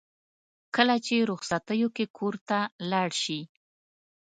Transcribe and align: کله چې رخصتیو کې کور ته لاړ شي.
کله 0.75 0.95
چې 1.05 1.15
رخصتیو 1.31 1.89
کې 1.95 2.05
کور 2.17 2.35
ته 2.49 2.59
لاړ 2.91 3.09
شي. 3.23 3.39